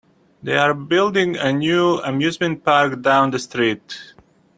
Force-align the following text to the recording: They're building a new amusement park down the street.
They're 0.41 0.73
building 0.73 1.37
a 1.37 1.53
new 1.53 1.99
amusement 1.99 2.63
park 2.65 3.03
down 3.03 3.29
the 3.29 3.37
street. 3.37 4.15